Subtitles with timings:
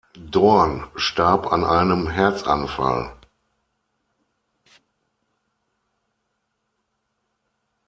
[0.17, 3.15] Dorn starb an einem Herzanfall.